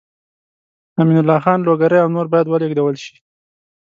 [0.99, 3.15] امین الله خان لوګری او نور باید ولېږدول شي.